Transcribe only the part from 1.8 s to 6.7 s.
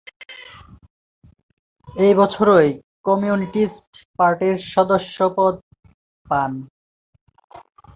ওই বছরই কমিউনিস্ট পার্টির সদস্যপদ পান।